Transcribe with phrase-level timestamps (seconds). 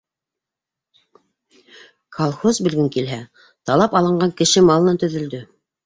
[2.19, 3.21] Колхоз, белгең килһә,
[3.71, 5.49] талап алынған кеше малынан төҙөлдө.